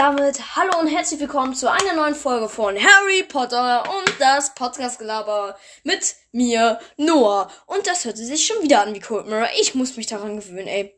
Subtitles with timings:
[0.00, 5.58] Damit hallo und herzlich willkommen zu einer neuen Folge von Harry Potter und das Podcast-Gelaber
[5.84, 7.50] mit mir, Noah.
[7.66, 9.50] Und das hört sich schon wieder an wie Cold Mirror.
[9.60, 10.96] Ich muss mich daran gewöhnen, ey.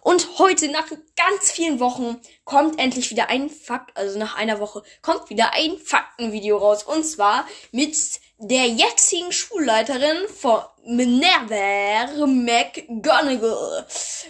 [0.00, 4.82] Und heute, nach ganz vielen Wochen, kommt endlich wieder ein Fakt, also nach einer Woche,
[5.02, 6.84] kommt wieder ein Faktenvideo raus.
[6.84, 7.94] Und zwar mit
[8.38, 13.86] der jetzigen Schulleiterin von Minerva McGonagall.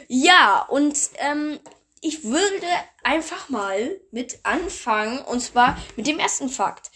[0.09, 1.61] Ja, und ähm,
[2.03, 2.67] ich würde
[3.03, 6.91] einfach mal mit anfangen und zwar mit dem ersten Fakt.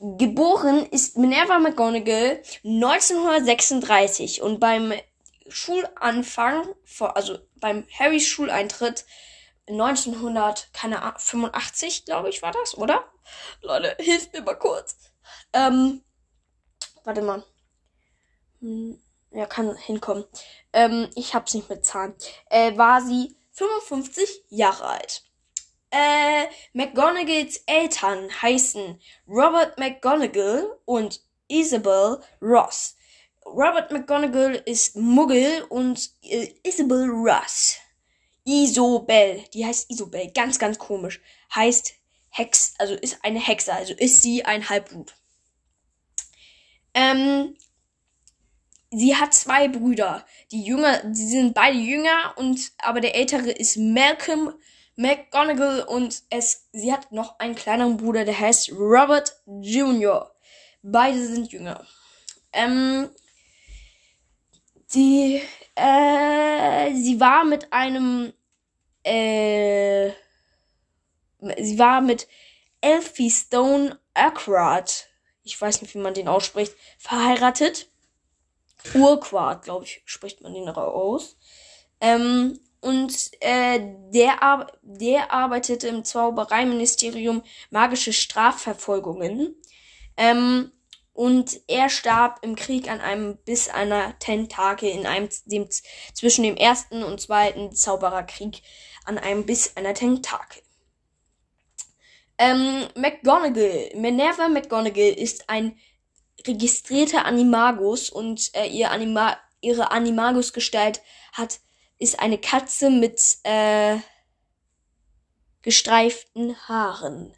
[0.00, 4.92] Geboren ist Minerva McGonagall 1936 und beim
[5.48, 6.68] Schulanfang,
[7.00, 9.06] also beim Harrys Schuleintritt
[9.68, 13.04] 1985, glaube ich, war das, oder?
[13.62, 14.96] Leute, hilft mir mal kurz.
[15.52, 16.02] Ähm,
[17.04, 17.44] warte mal.
[18.60, 20.24] Hm, ja, kann hinkommen.
[20.72, 22.14] Ähm, ich hab's nicht mit Zahlen.
[22.50, 25.24] Äh, war sie 55 Jahre alt.
[25.90, 32.94] Äh, McGonagalls Eltern heißen Robert McGonagall und Isabel Ross.
[33.44, 37.78] Robert McGonagall ist Muggel und äh, Isabel Ross.
[38.44, 41.20] Isobel, die heißt Isobel, ganz, ganz komisch.
[41.54, 41.94] Heißt
[42.30, 45.14] Hex, also ist eine Hexe, also ist sie ein Halbblut.
[46.94, 47.56] Ähm,
[48.90, 50.24] sie hat zwei Brüder.
[50.50, 54.54] Die jünger, die sind beide jünger und aber der ältere ist Malcolm
[54.96, 60.34] McGonagall und es, sie hat noch einen kleineren Bruder, der heißt Robert Jr.
[60.82, 61.86] Beide sind jünger.
[62.52, 63.08] Ähm,
[64.86, 65.40] sie,
[65.76, 68.32] äh, sie war mit einem,
[69.04, 70.10] äh,
[71.58, 72.26] sie war mit
[72.80, 75.08] Elfie Stone Urquhart,
[75.42, 77.88] ich weiß nicht, wie man den ausspricht, verheiratet.
[78.94, 81.36] Urquhart, glaube ich, spricht man den aus.
[82.00, 83.80] Ähm, und äh,
[84.12, 89.56] der, Ar der arbeitete im Zaubereiministerium magische Strafverfolgungen.
[90.16, 90.72] Ähm,
[91.12, 95.68] und er starb im Krieg an einem bis einer Tentakel in einem dem
[96.14, 98.62] zwischen dem ersten und zweiten Zaubererkrieg
[99.04, 100.62] an einem bis einer Tentakel.
[102.38, 105.76] Ähm, McGonagall, Minerva McGonagall ist ein
[106.48, 111.00] registrierter Animagus und äh, ihr Anima ihre Animagus-Gestalt
[111.32, 111.60] hat
[111.98, 113.96] ist eine Katze mit äh,
[115.62, 117.34] gestreiften Haaren.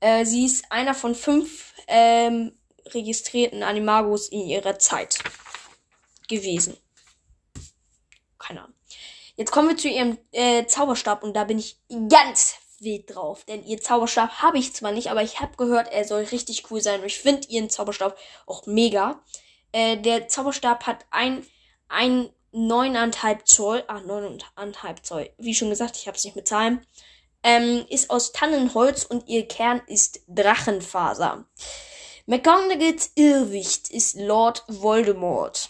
[0.00, 2.52] Äh, sie ist einer von fünf ähm,
[2.86, 5.18] registrierten Animagus in ihrer Zeit
[6.28, 6.76] gewesen.
[8.38, 8.74] Keine Ahnung.
[9.36, 13.44] Jetzt kommen wir zu ihrem äh, Zauberstab und da bin ich ganz wild drauf.
[13.44, 16.80] Denn ihr Zauberstab habe ich zwar nicht, aber ich habe gehört, er soll richtig cool
[16.80, 17.00] sein.
[17.00, 18.16] Und ich finde ihren Zauberstab
[18.46, 19.20] auch mega.
[19.72, 21.46] Äh, der Zauberstab hat ein,
[21.88, 26.86] ein neuneinhalb Zoll, ah, neuneinhalb Zoll, wie schon gesagt, ich habe es nicht mit Zahlen,
[27.42, 31.44] ähm, ist aus Tannenholz und ihr Kern ist Drachenfaser.
[32.26, 35.68] McGonagalls Irrwicht ist Lord Voldemort.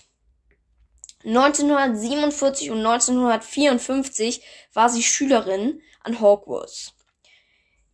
[1.27, 4.43] 1947 und 1954
[4.73, 6.95] war sie Schülerin an Hogwarts.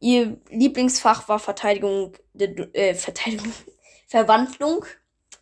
[0.01, 3.53] Ihr Lieblingsfach war Verteidigung, äh, Verteidigung,
[4.07, 4.85] Verwandlung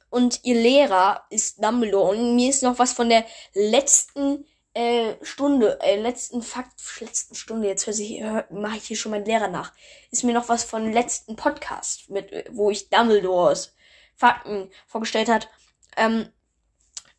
[0.08, 2.16] und ihr Lehrer ist Dumbledore.
[2.16, 3.24] Und mir ist noch was von der
[3.54, 9.10] letzten äh, Stunde, äh, letzten Fakt, letzten Stunde, jetzt höre ich, mache ich hier schon
[9.10, 9.72] meinen Lehrer nach,
[10.12, 13.74] ist mir noch was von letzten Podcast, mit, wo ich Dumbledores
[14.14, 15.48] Fakten vorgestellt hat.
[15.96, 16.28] Ähm,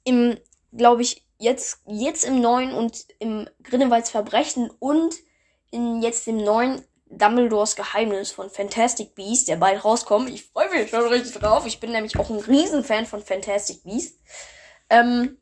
[0.04, 0.38] Im,
[0.72, 5.16] glaube ich, jetzt, jetzt im neuen und im Grindelwalds Verbrechen und
[5.72, 10.30] in jetzt dem neuen Dumbledores Geheimnis von Fantastic Beasts, der bald rauskommt.
[10.30, 11.66] Ich freue mich schon richtig drauf.
[11.66, 14.18] Ich bin nämlich auch ein Riesenfan von Fantastic Beasts.
[14.90, 15.38] Ähm,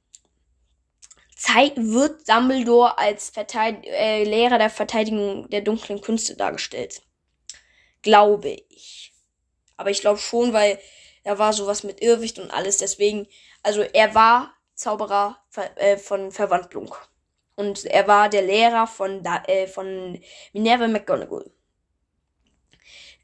[1.75, 7.01] wird Dumbledore als Verteid äh, Lehrer der Verteidigung der dunklen Künste dargestellt.
[8.01, 9.13] Glaube ich.
[9.77, 10.79] Aber ich glaube schon, weil
[11.23, 12.77] er war sowas mit Irrwicht und alles.
[12.77, 13.27] Deswegen,
[13.63, 15.37] also er war Zauberer
[15.75, 16.95] äh, von Verwandlung.
[17.55, 20.17] Und er war der Lehrer von, äh, von
[20.53, 21.51] Minerva McGonagall.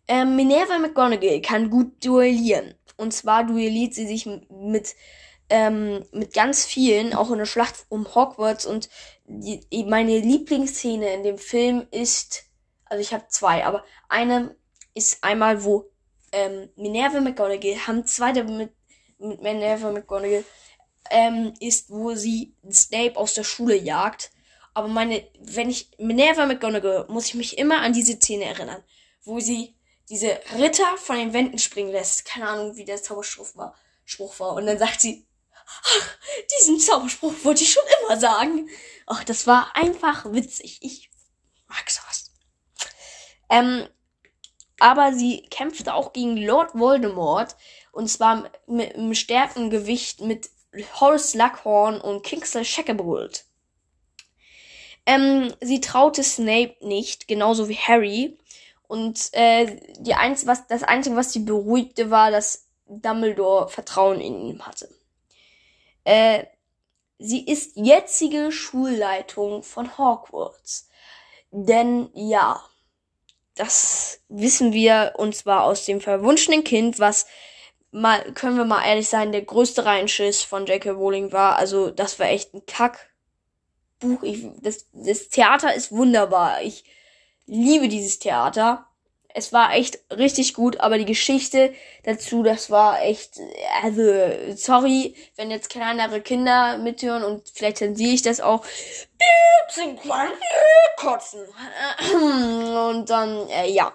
[0.05, 2.75] Ähm, Minerva McGonagall kann gut duellieren.
[2.97, 4.95] Und zwar duelliert sie sich mit,
[5.49, 8.65] ähm, mit ganz vielen, auch in der Schlacht um Hogwarts.
[8.65, 8.89] Und
[9.23, 12.43] die, meine Lieblingsszene in dem Film ist,
[12.83, 14.57] also ich habe zwei, aber eine
[14.93, 15.89] ist einmal, wo
[16.33, 18.73] ähm, Minerva McGonagall, haben zwei mit,
[19.19, 20.43] mit Minerva McGonagall
[21.09, 24.31] ähm, ist, wo sie Snape aus der Schule jagt.
[24.73, 28.83] Aber meine, wenn ich Minerva McGonagall, muss ich mich immer an diese Szene erinnern,
[29.23, 29.75] wo sie
[30.09, 32.25] diese Ritter von den Wänden springen lässt.
[32.25, 33.75] Keine Ahnung, wie der Zauberspruch war.
[34.03, 34.53] Spruch war.
[34.53, 35.25] Und dann sagt sie,
[35.65, 36.17] ach,
[36.59, 38.69] diesen Zauberspruch wollte ich schon immer sagen.
[39.07, 40.79] Ach, das war einfach witzig.
[40.81, 41.09] Ich
[41.67, 42.31] mag sowas.
[43.49, 43.87] Ähm,
[44.79, 47.55] aber sie kämpfte auch gegen Lord Voldemort.
[47.91, 50.49] Und zwar mit einem Stärkengewicht mit
[50.99, 53.45] Horace Slughorn und Kingsley Shacklebolt.
[55.05, 58.37] Ähm, sie traute Snape nicht, genauso wie Harry.
[58.87, 64.39] Und äh, die Einz was, das Einzige, was sie beruhigte, war, dass Dumbledore Vertrauen in
[64.39, 64.89] ihn hatte.
[66.03, 66.45] Äh,
[67.17, 70.89] sie ist jetzige Schulleitung von Hogwarts.
[71.51, 72.61] Denn ja,
[73.55, 77.25] das wissen wir und zwar aus dem verwunschenen Kind, was
[77.95, 80.91] mal, können wir mal ehrlich sein, der größte Reinschiss von J.K.
[80.91, 81.55] Rowling war.
[81.55, 84.21] Also, das war echt ein Kackbuch.
[84.21, 86.61] Ich, das, das Theater ist wunderbar.
[86.61, 86.83] Ich
[87.45, 88.85] liebe dieses Theater.
[89.37, 93.37] Es war echt richtig gut, aber die Geschichte dazu, das war echt,
[93.83, 94.01] also,
[94.55, 98.65] sorry, wenn jetzt kleinere Kinder mithören und vielleicht zensiere ich das auch.
[100.97, 101.41] Kotzen.
[102.89, 103.93] Und dann, äh, ja.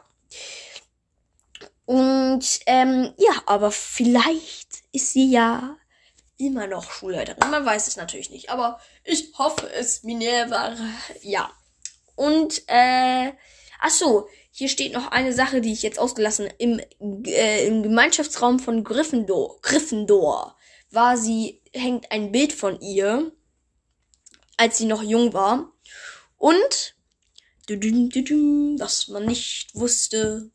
[1.90, 5.76] Und, ähm, ja, aber vielleicht ist sie ja
[6.36, 7.50] immer noch Schulleiterin.
[7.50, 10.76] Man weiß es natürlich nicht, aber ich hoffe es, Minerva.
[11.22, 11.50] Ja.
[12.14, 13.32] Und, äh,
[13.80, 16.80] ach so, hier steht noch eine Sache, die ich jetzt ausgelassen im,
[17.26, 19.60] äh, im Gemeinschaftsraum von Gryffindor.
[19.60, 20.56] Gryffindor
[20.92, 23.32] war sie, hängt ein Bild von ihr,
[24.56, 25.72] als sie noch jung war.
[26.36, 26.94] Und
[27.68, 30.50] was man nicht wusste,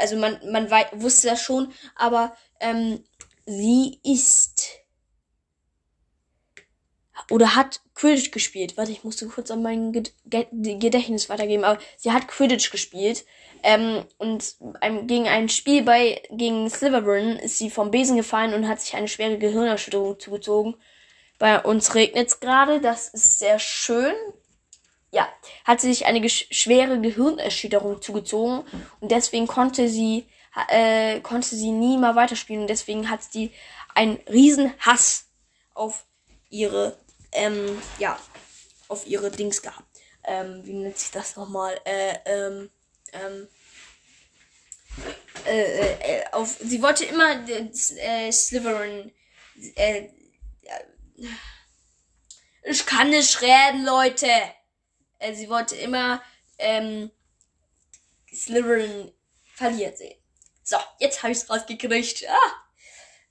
[0.00, 3.04] also man, man wusste das schon, aber ähm,
[3.46, 4.84] sie ist
[7.30, 8.76] oder hat Quidditch gespielt.
[8.76, 13.24] Warte, ich musste kurz an mein Gedächtnis weitergeben, aber sie hat Quidditch gespielt.
[13.62, 18.68] Ähm, und ähm, gegen ein Spiel bei gegen Slytherin ist sie vom Besen gefallen und
[18.68, 20.76] hat sich eine schwere Gehirnerschütterung zugezogen.
[21.38, 24.14] Bei uns regnet es gerade, das ist sehr schön.
[25.14, 25.28] Ja,
[25.64, 28.64] hat sie sich eine ge schwere Gehirnerschütterung zugezogen
[28.98, 30.26] und deswegen konnte sie
[30.68, 33.52] äh, konnte sie nie mal weiterspielen und deswegen hat sie
[33.94, 35.26] einen riesen Hass
[35.72, 36.04] auf
[36.50, 36.98] ihre
[37.30, 38.18] ähm, ja,
[38.88, 39.86] auf ihre Dings gehabt.
[40.24, 41.80] Ähm, wie nennt sich das nochmal?
[41.84, 42.70] Äh, ähm,
[43.12, 43.48] ähm,
[45.46, 49.12] äh, äh, auf, sie wollte immer äh, Slytherin,
[49.76, 50.08] äh,
[52.64, 54.28] ich kann nicht reden, Leute.
[55.24, 56.22] Äh, sie wollte immer
[56.58, 57.10] ähm,
[58.32, 59.12] Slytherin
[59.54, 60.18] verliert sehen.
[60.62, 62.24] So, jetzt habe ich es rausgekriegt.
[62.28, 62.52] Ah.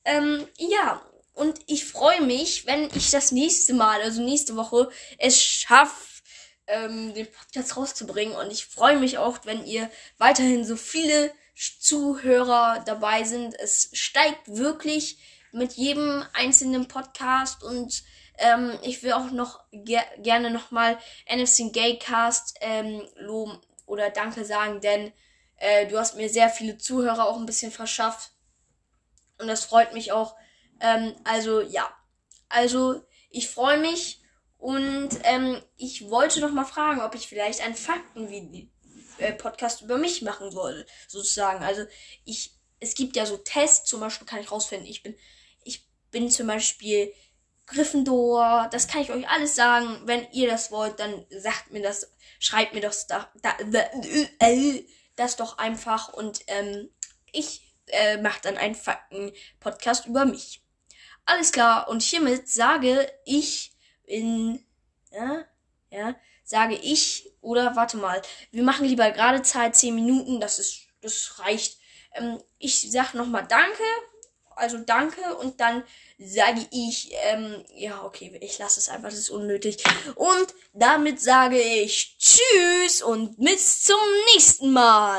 [0.05, 1.01] Ähm, ja,
[1.33, 6.21] und ich freue mich, wenn ich das nächste Mal, also nächste Woche, es schaffe,
[6.67, 8.35] ähm, den Podcast rauszubringen.
[8.35, 13.55] Und ich freue mich auch, wenn ihr weiterhin so viele Zuhörer dabei sind.
[13.59, 15.17] Es steigt wirklich
[15.53, 18.03] mit jedem einzelnen Podcast und
[18.37, 20.97] ähm, ich will auch noch ger gerne nochmal
[21.31, 25.13] NFC Gaycast ähm, loben oder Danke sagen, denn
[25.57, 28.31] äh, du hast mir sehr viele Zuhörer auch ein bisschen verschafft.
[29.39, 30.35] Und das freut mich auch,
[30.79, 31.93] ähm, also ja,
[32.49, 34.21] also ich freue mich
[34.57, 38.71] und ähm, ich wollte noch mal fragen, ob ich vielleicht einen Fakten
[39.17, 41.63] äh, Podcast über mich machen soll, sozusagen.
[41.63, 41.83] Also
[42.25, 45.15] ich, es gibt ja so Tests, zum Beispiel kann ich rausfinden, ich bin,
[46.13, 47.13] bin zum Beispiel
[47.65, 50.01] Gryffindor, das kann ich euch alles sagen.
[50.05, 53.53] Wenn ihr das wollt, dann sagt mir das, schreibt mir das da, da,
[54.39, 54.85] äh,
[55.17, 56.89] das doch einfach und ähm,
[57.31, 60.61] ich äh, mache dann einen Fakten-Podcast über mich.
[61.25, 64.65] Alles klar, und hiermit sage ich in,
[65.11, 65.45] ja,
[65.89, 70.87] ja, sage ich, oder warte mal, wir machen lieber gerade Zeit 10 Minuten, das ist,
[71.01, 71.77] das reicht.
[72.13, 73.83] Ähm, ich sag nochmal Danke,
[74.55, 75.83] also danke, und dann
[76.17, 79.83] sage ich, ähm, ja, okay, ich lasse es einfach, das ist unnötig.
[80.15, 83.99] Und damit sage ich Tschüss und bis zum
[84.33, 85.11] nächsten Mal.